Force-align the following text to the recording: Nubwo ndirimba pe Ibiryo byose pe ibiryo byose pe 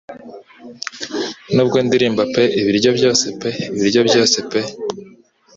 Nubwo 1.53 1.77
ndirimba 1.85 2.23
pe 2.33 2.43
Ibiryo 2.59 2.89
byose 2.97 3.25
pe 3.39 3.49
ibiryo 3.77 4.01
byose 4.09 4.37
pe 4.49 4.59